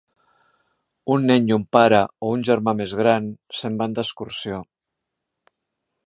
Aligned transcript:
Un 1.15 1.27
nen 1.31 1.49
i 1.49 1.53
un 1.57 1.65
pare 1.75 1.99
o 2.27 2.31
un 2.37 2.45
germà 2.49 2.73
més 2.79 2.95
gran 3.03 3.27
se'n 3.59 3.77
van 3.83 3.93
d'excursió 3.99 4.63